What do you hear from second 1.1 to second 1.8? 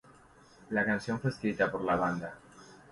fue escrita